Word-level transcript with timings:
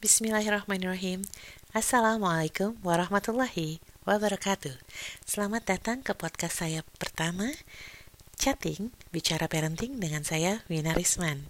Bismillahirrahmanirrahim. 0.00 1.28
Assalamualaikum 1.76 2.72
warahmatullahi 2.80 3.84
wabarakatuh. 4.08 4.72
Selamat 5.28 5.68
datang 5.68 6.00
ke 6.00 6.16
podcast 6.16 6.64
saya 6.64 6.80
pertama, 6.96 7.52
Chatting, 8.40 8.88
Bicara 9.12 9.52
Parenting 9.52 10.00
dengan 10.00 10.24
saya, 10.24 10.64
Wina 10.72 10.96
Risman. 10.96 11.44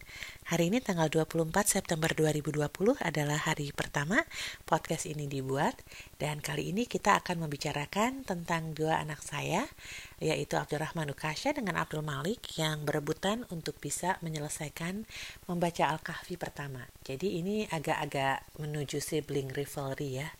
Hari 0.51 0.75
ini 0.75 0.83
tanggal 0.83 1.07
24 1.07 1.47
September 1.63 2.11
2020 2.11 2.67
adalah 2.99 3.39
hari 3.47 3.71
pertama 3.71 4.27
podcast 4.67 5.07
ini 5.07 5.31
dibuat 5.31 5.79
dan 6.19 6.43
kali 6.43 6.75
ini 6.75 6.91
kita 6.91 7.15
akan 7.23 7.47
membicarakan 7.47 8.27
tentang 8.27 8.75
dua 8.75 8.99
anak 8.99 9.23
saya 9.23 9.71
yaitu 10.19 10.59
Abdurrahman 10.59 11.15
Ukasha 11.15 11.55
dengan 11.55 11.79
Abdul 11.79 12.03
Malik 12.03 12.59
yang 12.59 12.83
berebutan 12.83 13.47
untuk 13.55 13.79
bisa 13.79 14.19
menyelesaikan 14.27 15.07
membaca 15.47 15.95
Al-Kahfi 15.95 16.35
pertama. 16.43 16.91
Jadi 17.07 17.39
ini 17.39 17.71
agak-agak 17.71 18.59
menuju 18.59 18.99
sibling 18.99 19.55
rivalry 19.55 20.27
ya. 20.27 20.35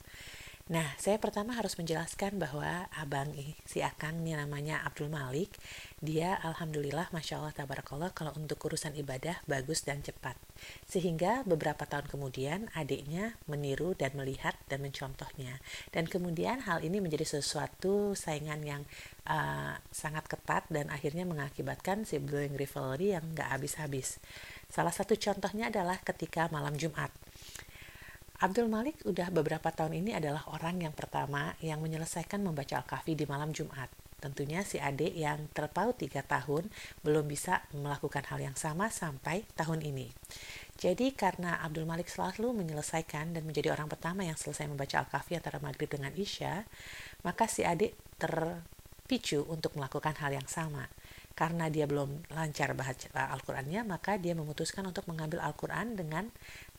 Nah, 0.71 0.87
saya 1.03 1.19
pertama 1.19 1.51
harus 1.59 1.75
menjelaskan 1.75 2.39
bahwa 2.39 2.87
abang 2.95 3.27
si 3.67 3.83
Akang 3.83 4.23
ini 4.23 4.39
namanya 4.39 4.87
Abdul 4.87 5.11
Malik, 5.11 5.59
dia 5.99 6.39
alhamdulillah 6.47 7.11
masya 7.11 7.43
Allah 7.43 7.51
tabarakallah 7.51 8.15
kalau 8.15 8.31
untuk 8.39 8.55
urusan 8.71 8.95
ibadah 8.95 9.43
bagus 9.51 9.83
dan 9.83 9.99
cepat. 9.99 10.39
Sehingga 10.87 11.43
beberapa 11.43 11.91
tahun 11.91 12.07
kemudian 12.07 12.71
adiknya 12.79 13.35
meniru 13.51 13.99
dan 13.99 14.15
melihat 14.15 14.55
dan 14.71 14.87
mencontohnya. 14.87 15.59
Dan 15.91 16.07
kemudian 16.07 16.63
hal 16.63 16.87
ini 16.87 17.03
menjadi 17.03 17.27
sesuatu 17.27 18.15
saingan 18.15 18.63
yang 18.63 18.87
uh, 19.27 19.75
sangat 19.91 20.31
ketat 20.31 20.71
dan 20.71 20.87
akhirnya 20.95 21.27
mengakibatkan 21.27 22.07
sibling 22.07 22.55
rivalry 22.55 23.19
yang 23.19 23.27
gak 23.35 23.59
habis-habis. 23.59 24.23
Salah 24.71 24.95
satu 24.95 25.19
contohnya 25.19 25.67
adalah 25.67 25.99
ketika 25.99 26.47
malam 26.55 26.79
Jumat. 26.79 27.11
Abdul 28.41 28.73
Malik 28.73 29.05
udah 29.05 29.29
beberapa 29.29 29.69
tahun 29.69 30.01
ini 30.01 30.17
adalah 30.17 30.49
orang 30.57 30.81
yang 30.81 30.97
pertama 30.97 31.53
yang 31.61 31.77
menyelesaikan 31.85 32.41
membaca 32.41 32.81
Al-Kahfi 32.81 33.13
di 33.13 33.29
malam 33.29 33.53
Jumat. 33.53 33.93
Tentunya 34.17 34.65
si 34.65 34.81
adik 34.81 35.13
yang 35.13 35.53
terpaut 35.53 36.01
tiga 36.01 36.25
tahun 36.25 36.73
belum 37.05 37.29
bisa 37.29 37.61
melakukan 37.77 38.25
hal 38.33 38.41
yang 38.41 38.57
sama 38.57 38.89
sampai 38.89 39.45
tahun 39.61 39.85
ini. 39.85 40.09
Jadi 40.81 41.13
karena 41.13 41.61
Abdul 41.61 41.85
Malik 41.85 42.09
selalu 42.09 42.65
menyelesaikan 42.65 43.37
dan 43.37 43.45
menjadi 43.45 43.77
orang 43.77 43.93
pertama 43.93 44.25
yang 44.25 44.41
selesai 44.41 44.65
membaca 44.73 45.05
Al-Kahfi 45.05 45.37
antara 45.37 45.61
maghrib 45.61 45.93
dengan 45.93 46.17
Isya, 46.17 46.65
maka 47.29 47.45
si 47.45 47.61
adik 47.61 47.93
terpicu 48.17 49.45
untuk 49.53 49.77
melakukan 49.77 50.17
hal 50.17 50.33
yang 50.33 50.49
sama 50.49 50.89
karena 51.41 51.73
dia 51.73 51.89
belum 51.89 52.37
lancar 52.37 52.77
baca 52.77 53.33
Al-Qur'annya, 53.33 53.81
maka 53.89 54.21
dia 54.21 54.37
memutuskan 54.37 54.85
untuk 54.85 55.09
mengambil 55.09 55.41
Al-Qur'an 55.41 55.97
dengan 55.97 56.29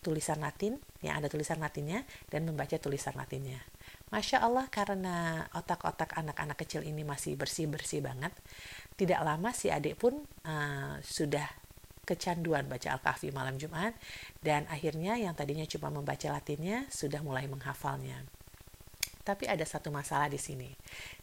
tulisan 0.05 0.37
Latin 0.37 0.77
yang 1.01 1.17
ada 1.17 1.25
tulisan 1.25 1.57
Latinnya 1.57 2.05
dan 2.29 2.45
membaca 2.45 2.77
tulisan 2.77 3.17
Latinnya. 3.17 3.57
Masya 4.13 4.37
Allah 4.45 4.69
karena 4.69 5.49
otak-otak 5.57 6.13
anak-anak 6.13 6.61
kecil 6.61 6.85
ini 6.85 7.01
masih 7.01 7.41
bersih-bersih 7.41 8.05
banget, 8.05 8.37
tidak 9.01 9.25
lama 9.25 9.49
si 9.49 9.73
adik 9.73 9.97
pun 9.97 10.21
uh, 10.45 11.01
sudah 11.01 11.49
kecanduan 12.05 12.69
baca 12.69 12.93
Al-Kahfi 12.93 13.33
malam 13.33 13.57
Jumat 13.57 13.97
dan 14.45 14.69
akhirnya 14.69 15.17
yang 15.17 15.33
tadinya 15.33 15.65
cuma 15.65 15.89
membaca 15.89 16.29
Latinnya 16.29 16.85
sudah 16.93 17.25
mulai 17.25 17.49
menghafalnya. 17.49 18.29
Tapi 19.25 19.49
ada 19.49 19.65
satu 19.65 19.89
masalah 19.89 20.29
di 20.29 20.37
sini. 20.37 20.69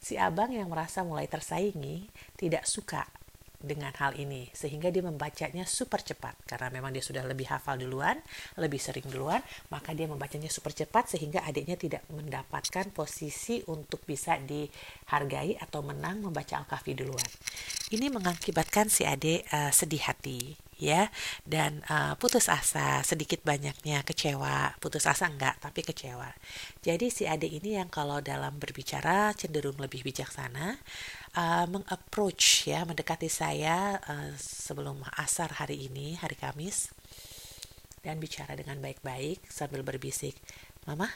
Si 0.03 0.19
abang 0.19 0.51
yang 0.51 0.67
merasa 0.71 1.07
mulai 1.07 1.31
tersaingi 1.31 2.11
tidak 2.35 2.67
suka 2.67 3.18
dengan 3.59 3.91
hal 3.99 4.15
ini 4.15 4.47
sehingga 4.55 4.89
dia 4.95 5.03
membacanya 5.03 5.67
super 5.67 5.99
cepat. 5.99 6.39
Karena 6.47 6.71
memang 6.71 6.95
dia 6.95 7.03
sudah 7.03 7.27
lebih 7.27 7.51
hafal 7.51 7.79
duluan, 7.79 8.19
lebih 8.55 8.79
sering 8.79 9.07
duluan, 9.11 9.43
maka 9.75 9.93
dia 9.93 10.07
membacanya 10.07 10.49
super 10.49 10.71
cepat 10.71 11.11
sehingga 11.11 11.43
adiknya 11.43 11.75
tidak 11.75 12.03
mendapatkan 12.11 12.91
posisi 12.95 13.61
untuk 13.67 14.07
bisa 14.07 14.39
dihargai 14.39 15.59
atau 15.59 15.83
menang 15.83 16.23
membaca 16.23 16.59
Al-Kahfi 16.63 16.95
duluan. 16.95 17.31
Ini 17.89 18.13
mengakibatkan 18.13 18.93
si 18.93 19.09
adik 19.09 19.49
uh, 19.51 19.73
sedih 19.73 20.05
hati 20.07 20.69
ya. 20.79 21.11
Dan 21.43 21.83
uh, 21.91 22.15
putus 22.17 22.47
asa 22.47 23.03
sedikit 23.03 23.43
banyaknya 23.43 24.07
kecewa. 24.07 24.79
Putus 24.79 25.05
asa 25.05 25.27
enggak 25.27 25.59
tapi 25.59 25.83
kecewa. 25.83 26.31
Jadi 26.81 27.11
si 27.11 27.27
adik 27.27 27.51
ini 27.61 27.77
yang 27.77 27.91
kalau 27.91 28.23
dalam 28.23 28.57
berbicara 28.57 29.35
cenderung 29.35 29.77
lebih 29.77 30.07
bijaksana 30.07 30.79
uh, 31.37 31.67
mengapproach 31.69 32.71
ya 32.71 32.87
mendekati 32.89 33.29
saya 33.29 33.99
uh, 34.01 34.33
sebelum 34.39 35.03
asar 35.21 35.53
hari 35.61 35.91
ini 35.91 36.17
hari 36.17 36.39
Kamis 36.39 36.93
dan 38.01 38.23
bicara 38.23 38.55
dengan 38.55 38.79
baik-baik 38.79 39.45
sambil 39.51 39.83
berbisik 39.85 40.39
mama 40.89 41.11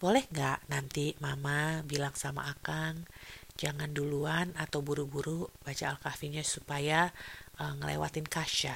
boleh 0.00 0.24
nggak 0.30 0.70
nanti 0.72 1.16
mama 1.18 1.82
bilang 1.84 2.14
sama 2.14 2.46
akang 2.48 3.04
jangan 3.60 3.92
duluan 3.92 4.56
atau 4.56 4.80
buru-buru 4.80 5.52
baca 5.60 5.92
al-kahfinya 5.92 6.40
supaya 6.40 7.12
uh, 7.60 7.76
ngelewatin 7.76 8.24
Kasya. 8.24 8.72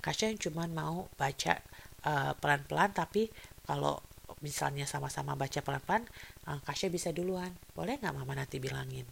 Kasya 0.00 0.32
yang 0.32 0.40
cuma 0.40 0.64
mau 0.64 1.12
baca 1.20 1.60
uh, 2.08 2.32
pelan-pelan 2.40 2.96
tapi 2.96 3.28
kalau 3.68 4.00
misalnya 4.40 4.88
sama-sama 4.88 5.36
baca 5.36 5.60
pelan-pelan 5.60 6.08
uh, 6.48 6.56
Kasya 6.64 6.88
bisa 6.88 7.12
duluan. 7.12 7.52
Boleh 7.76 8.00
nggak 8.00 8.16
mama 8.16 8.32
nanti 8.32 8.56
bilangin? 8.56 9.04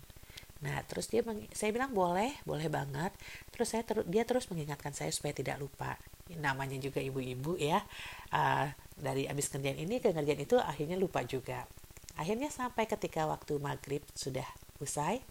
Nah, 0.58 0.82
terus 0.90 1.06
dia 1.06 1.22
saya 1.54 1.70
bilang 1.70 1.94
boleh, 1.94 2.34
boleh 2.42 2.66
banget. 2.66 3.14
Terus 3.54 3.74
saya 3.74 3.86
ter, 3.86 4.02
dia 4.10 4.26
terus 4.26 4.50
mengingatkan 4.50 4.90
saya 4.90 5.14
supaya 5.14 5.30
tidak 5.30 5.62
lupa. 5.62 5.94
Namanya 6.34 6.76
juga 6.82 6.98
ibu-ibu 6.98 7.54
ya. 7.56 7.82
Uh, 8.34 8.68
dari 8.98 9.30
abis 9.30 9.48
kerjaan 9.54 9.78
ini 9.78 10.02
ke 10.02 10.10
kerjaan 10.10 10.40
itu 10.42 10.58
akhirnya 10.58 10.98
lupa 10.98 11.22
juga. 11.22 11.66
Akhirnya 12.18 12.50
sampai 12.50 12.90
ketika 12.90 13.30
waktu 13.30 13.62
maghrib 13.62 14.02
sudah 14.18 14.46
usai, 14.82 15.22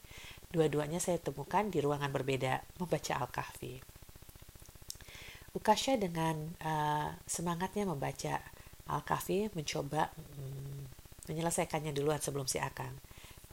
Dua-duanya 0.48 1.04
saya 1.04 1.20
temukan 1.20 1.68
di 1.68 1.84
ruangan 1.84 2.08
berbeda 2.08 2.64
membaca 2.80 3.20
Al-Kahfi. 3.20 3.84
Ukasha 5.52 6.00
dengan 6.00 6.56
uh, 6.64 7.12
semangatnya 7.28 7.84
membaca 7.84 8.40
Al-Kahfi 8.88 9.52
mencoba 9.52 10.08
um, 10.16 10.88
menyelesaikannya 11.28 11.92
duluan 11.92 12.24
sebelum 12.24 12.48
si 12.48 12.64
Akang. 12.64 12.96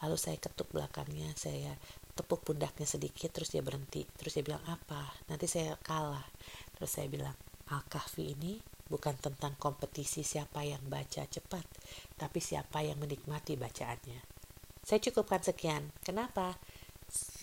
Lalu 0.04 0.20
saya 0.20 0.36
ketuk 0.36 0.68
belakangnya, 0.68 1.32
saya 1.32 1.72
tepuk 2.12 2.44
pundaknya 2.44 2.84
sedikit, 2.84 3.32
terus 3.32 3.48
dia 3.48 3.64
berhenti. 3.64 4.04
Terus 4.20 4.36
dia 4.36 4.44
bilang, 4.44 4.60
apa? 4.68 5.16
Nanti 5.32 5.48
saya 5.48 5.80
kalah. 5.80 6.28
Terus 6.76 6.92
saya 6.92 7.08
bilang, 7.08 7.32
Al-Kahfi 7.72 8.36
ini 8.36 8.60
bukan 8.92 9.16
tentang 9.16 9.56
kompetisi 9.56 10.20
siapa 10.20 10.60
yang 10.60 10.84
baca 10.92 11.24
cepat, 11.24 11.64
tapi 12.20 12.38
siapa 12.44 12.84
yang 12.84 13.00
menikmati 13.00 13.56
bacaannya. 13.56 14.20
Saya 14.84 15.00
cukupkan 15.00 15.40
sekian. 15.40 15.88
Kenapa? 16.04 16.60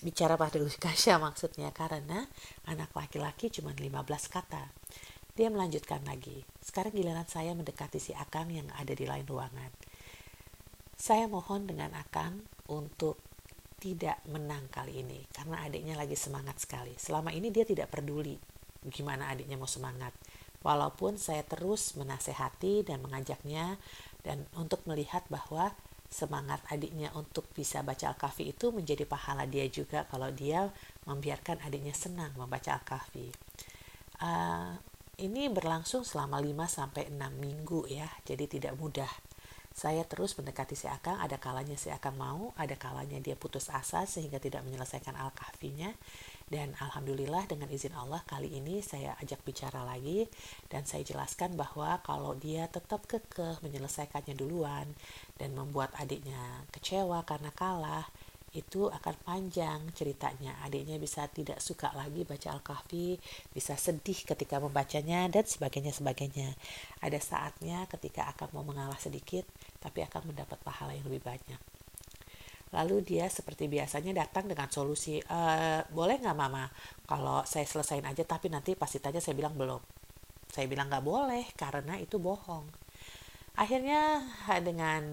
bicara 0.01 0.35
pada 0.35 0.57
Kasya 0.57 1.21
maksudnya 1.21 1.69
karena 1.71 2.25
anak 2.67 2.91
laki-laki 2.97 3.53
cuma 3.53 3.71
15 3.71 3.93
kata. 4.27 4.73
Dia 5.31 5.47
melanjutkan 5.47 6.03
lagi. 6.03 6.43
Sekarang 6.59 6.91
giliran 6.91 7.23
saya 7.25 7.55
mendekati 7.55 7.97
si 8.01 8.11
Akang 8.11 8.51
yang 8.51 8.67
ada 8.75 8.91
di 8.91 9.07
lain 9.07 9.23
ruangan. 9.23 9.71
Saya 11.01 11.25
mohon 11.25 11.65
dengan 11.65 11.97
Akang 11.97 12.45
untuk 12.69 13.17
tidak 13.81 14.21
menang 14.29 14.69
kali 14.69 15.01
ini 15.01 15.25
karena 15.33 15.65
adiknya 15.65 15.97
lagi 15.97 16.13
semangat 16.13 16.61
sekali. 16.61 16.93
Selama 16.93 17.33
ini 17.33 17.49
dia 17.49 17.65
tidak 17.65 17.89
peduli 17.89 18.37
gimana 18.85 19.33
adiknya 19.33 19.57
mau 19.57 19.65
semangat. 19.65 20.13
Walaupun 20.61 21.17
saya 21.17 21.41
terus 21.41 21.97
menasehati 21.97 22.85
dan 22.85 23.01
mengajaknya 23.01 23.81
dan 24.21 24.45
untuk 24.53 24.85
melihat 24.85 25.25
bahwa 25.25 25.73
semangat 26.05 26.61
adiknya 26.69 27.09
untuk 27.17 27.49
bisa 27.49 27.81
baca 27.81 28.13
Al-Kahfi 28.13 28.53
itu 28.53 28.69
menjadi 28.69 29.09
pahala 29.09 29.49
dia 29.49 29.65
juga 29.73 30.05
kalau 30.05 30.29
dia 30.29 30.69
membiarkan 31.09 31.65
adiknya 31.65 31.97
senang 31.97 32.29
membaca 32.37 32.77
Al-Kahfi. 32.77 33.33
Uh, 34.21 34.77
ini 35.17 35.49
berlangsung 35.49 36.05
selama 36.05 36.37
5 36.37 36.53
sampai 36.69 37.09
6 37.09 37.17
minggu 37.41 37.89
ya, 37.89 38.05
jadi 38.21 38.45
tidak 38.45 38.77
mudah. 38.77 39.09
Saya 39.71 40.03
terus 40.03 40.35
mendekati 40.35 40.75
si 40.75 40.91
Akang, 40.91 41.15
ada 41.15 41.39
kalanya 41.39 41.79
si 41.79 41.87
Akang 41.87 42.19
mau, 42.19 42.51
ada 42.59 42.75
kalanya 42.75 43.23
dia 43.23 43.39
putus 43.39 43.71
asa 43.71 44.03
sehingga 44.03 44.35
tidak 44.37 44.67
menyelesaikan 44.67 45.15
Al-Kahfinya. 45.15 45.95
Dan 46.51 46.75
Alhamdulillah 46.75 47.47
dengan 47.47 47.71
izin 47.71 47.95
Allah 47.95 48.19
kali 48.27 48.51
ini 48.59 48.83
saya 48.83 49.15
ajak 49.23 49.39
bicara 49.47 49.87
lagi 49.87 50.27
dan 50.67 50.83
saya 50.83 50.99
jelaskan 51.07 51.55
bahwa 51.55 52.03
kalau 52.03 52.35
dia 52.35 52.67
tetap 52.67 53.07
kekeh 53.07 53.63
menyelesaikannya 53.63 54.35
duluan 54.35 54.91
dan 55.39 55.55
membuat 55.55 55.95
adiknya 55.95 56.67
kecewa 56.75 57.23
karena 57.23 57.55
kalah, 57.55 58.03
itu 58.51 58.91
akan 58.91 59.15
panjang 59.23 59.79
ceritanya. 59.95 60.59
Adiknya 60.67 60.99
bisa 60.99 61.23
tidak 61.31 61.63
suka 61.63 61.95
lagi 61.95 62.27
baca 62.27 62.51
Al-Kahfi, 62.51 63.15
bisa 63.55 63.79
sedih 63.79 64.27
ketika 64.27 64.59
membacanya, 64.59 65.31
dan 65.31 65.47
sebagainya 65.47 65.95
sebagainya. 65.95 66.51
Ada 66.99 67.19
saatnya 67.23 67.87
ketika 67.87 68.27
akan 68.35 68.51
mau 68.51 68.67
mengalah 68.67 68.99
sedikit, 68.99 69.47
tapi 69.79 70.03
akan 70.03 70.35
mendapat 70.35 70.59
pahala 70.59 70.91
yang 70.91 71.07
lebih 71.07 71.23
banyak. 71.23 71.61
Lalu 72.71 73.03
dia 73.03 73.27
seperti 73.27 73.67
biasanya 73.67 74.27
datang 74.27 74.47
dengan 74.47 74.67
solusi, 74.71 75.19
e, 75.19 75.39
boleh 75.91 76.19
nggak 76.19 76.37
mama 76.39 76.67
kalau 77.03 77.43
saya 77.43 77.67
selesain 77.67 78.03
aja 78.07 78.23
tapi 78.23 78.47
nanti 78.47 78.79
pasti 78.79 79.03
tanya 79.03 79.19
saya 79.19 79.35
bilang 79.35 79.55
belum. 79.59 79.79
Saya 80.51 80.67
bilang 80.67 80.87
nggak 80.91 81.03
boleh 81.03 81.43
karena 81.55 81.95
itu 81.99 82.19
bohong. 82.19 82.67
akhirnya 83.51 84.23
dengan 84.63 85.03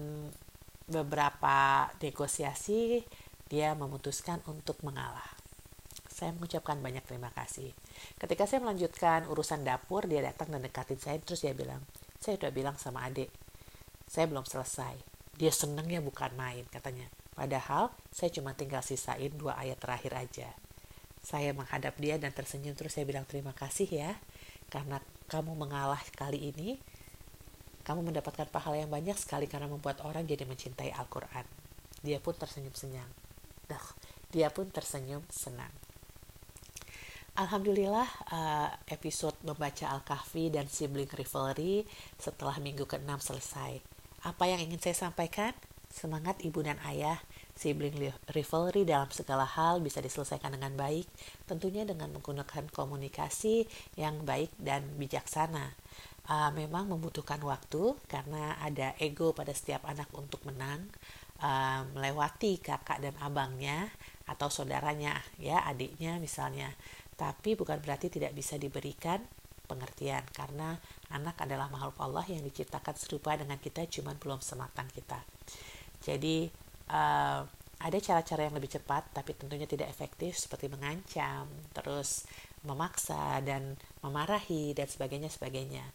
beberapa 0.87 1.85
negosiasi 2.01 3.03
dia 3.49 3.73
memutuskan 3.73 4.39
untuk 4.45 4.79
mengalah. 4.85 5.25
Saya 6.05 6.31
mengucapkan 6.37 6.77
banyak 6.79 7.03
terima 7.03 7.33
kasih. 7.33 7.73
Ketika 8.21 8.45
saya 8.45 8.61
melanjutkan 8.61 9.25
urusan 9.25 9.65
dapur 9.65 10.05
dia 10.05 10.21
datang 10.21 10.53
dan 10.53 10.61
dekatin 10.61 11.01
saya 11.01 11.17
terus 11.19 11.41
dia 11.41 11.57
bilang 11.57 11.81
saya 12.21 12.37
udah 12.37 12.51
bilang 12.53 12.75
sama 12.77 13.09
adik 13.09 13.33
saya 14.09 14.25
belum 14.25 14.43
selesai. 14.43 14.97
Dia 15.37 15.53
senengnya 15.53 16.01
bukan 16.01 16.33
main 16.33 16.65
katanya. 16.73 17.05
Padahal 17.37 17.93
saya 18.09 18.33
cuma 18.33 18.57
tinggal 18.57 18.81
sisain 18.81 19.31
dua 19.37 19.55
ayat 19.55 19.77
terakhir 19.77 20.17
aja. 20.17 20.49
Saya 21.21 21.53
menghadap 21.53 21.95
dia 22.01 22.17
dan 22.17 22.33
tersenyum 22.33 22.73
terus 22.73 22.97
saya 22.97 23.05
bilang 23.05 23.29
terima 23.29 23.53
kasih 23.53 23.85
ya 23.85 24.11
karena 24.73 24.97
kamu 25.29 25.53
mengalah 25.53 26.01
kali 26.17 26.49
ini 26.51 26.81
kamu 27.85 28.11
mendapatkan 28.11 28.49
pahala 28.49 28.81
yang 28.81 28.91
banyak 28.91 29.15
sekali 29.17 29.45
karena 29.45 29.69
membuat 29.69 30.01
orang 30.01 30.25
jadi 30.25 30.43
mencintai 30.49 30.89
Al-Quran. 30.93 31.45
Dia 32.01 32.17
pun 32.17 32.33
tersenyum 32.33 32.73
Nah, 33.69 33.85
dia 34.33 34.49
pun 34.49 34.67
tersenyum 34.69 35.21
senang. 35.29 35.71
Alhamdulillah 37.39 38.09
uh, 38.35 38.69
episode 38.91 39.37
membaca 39.47 39.87
Al-Kahfi 39.87 40.51
dan 40.51 40.67
sibling 40.67 41.07
rivalry 41.07 41.87
setelah 42.19 42.59
minggu 42.59 42.83
ke-6 42.83 43.09
selesai. 43.21 43.79
Apa 44.27 44.51
yang 44.51 44.59
ingin 44.59 44.81
saya 44.81 45.07
sampaikan? 45.07 45.55
Semangat 45.87 46.37
ibu 46.43 46.59
dan 46.61 46.77
ayah, 46.85 47.17
sibling 47.55 47.95
rivalry 48.29 48.83
dalam 48.83 49.09
segala 49.09 49.47
hal 49.47 49.79
bisa 49.79 50.03
diselesaikan 50.03 50.53
dengan 50.53 50.75
baik, 50.75 51.07
tentunya 51.47 51.87
dengan 51.87 52.11
menggunakan 52.13 52.67
komunikasi 52.69 53.65
yang 53.97 54.21
baik 54.27 54.53
dan 54.59 54.85
bijaksana 54.99 55.73
uh, 56.29 56.51
memang 56.53 56.87
membutuhkan 56.87 57.41
waktu 57.41 57.97
karena 58.05 58.55
ada 58.61 58.93
ego 59.01 59.33
pada 59.33 59.51
setiap 59.51 59.83
anak 59.89 60.07
untuk 60.13 60.45
menang 60.45 60.87
uh, 61.41 61.81
melewati 61.95 62.59
kakak 62.59 62.99
dan 63.03 63.15
abangnya 63.23 63.89
atau 64.29 64.47
saudaranya 64.51 65.17
ya 65.41 65.63
adiknya 65.65 66.19
misalnya. 66.21 66.71
Tapi 67.19 67.59
bukan 67.59 67.83
berarti 67.83 68.07
tidak 68.07 68.31
bisa 68.31 68.55
diberikan 68.55 69.19
pengertian 69.69 70.25
karena 70.33 70.73
anak 71.13 71.45
adalah 71.45 71.69
makhluk 71.69 71.99
Allah 72.01 72.25
yang 72.25 72.41
diciptakan 72.41 72.95
serupa 72.97 73.37
dengan 73.37 73.61
kita 73.61 73.85
cuman 73.85 74.17
belum 74.17 74.41
sematang 74.41 74.89
kita. 74.89 75.21
Jadi 76.01 76.49
uh, 76.89 77.41
ada 77.79 77.97
cara-cara 78.03 78.49
yang 78.49 78.55
lebih 78.57 78.75
cepat 78.75 79.15
tapi 79.15 79.37
tentunya 79.37 79.69
tidak 79.69 79.87
efektif 79.87 80.35
seperti 80.35 80.67
mengancam 80.67 81.47
terus 81.71 82.27
memaksa 82.67 83.39
dan 83.39 83.79
memarahi 84.03 84.75
dan 84.75 84.89
sebagainya 84.89 85.31
sebagainya. 85.31 85.85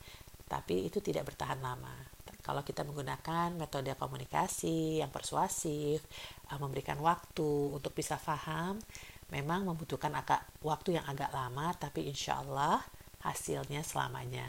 Tapi 0.49 0.87
itu 0.87 1.00
tidak 1.00 1.35
bertahan 1.35 1.61
lama. 1.61 2.13
Kalau 2.44 2.61
kita 2.61 2.85
menggunakan 2.85 3.56
metode 3.56 3.96
komunikasi 3.96 5.00
yang 5.00 5.08
persuasif, 5.08 6.05
eh, 6.52 6.58
memberikan 6.61 7.00
waktu 7.00 7.73
untuk 7.73 7.96
bisa 7.96 8.20
paham, 8.20 8.76
memang 9.32 9.64
membutuhkan 9.64 10.12
agak 10.12 10.44
waktu 10.61 11.00
yang 11.00 11.06
agak 11.08 11.32
lama, 11.32 11.73
tapi 11.81 12.05
insya 12.05 12.44
Allah 12.44 12.85
hasilnya 13.25 13.81
selamanya. 13.81 14.44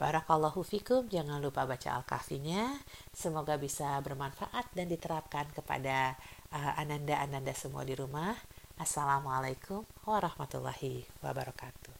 Barakallahu 0.00 0.64
fikum, 0.64 1.12
jangan 1.12 1.44
lupa 1.44 1.68
baca 1.68 2.00
Al-Kahfinya. 2.00 2.72
Semoga 3.12 3.60
bisa 3.60 4.00
bermanfaat 4.00 4.72
dan 4.72 4.88
diterapkan 4.88 5.44
kepada 5.52 6.16
uh, 6.56 6.72
ananda-ananda 6.80 7.52
semua 7.52 7.84
di 7.84 7.92
rumah. 7.92 8.32
Assalamualaikum 8.80 9.84
warahmatullahi 10.08 11.04
wabarakatuh. 11.20 11.99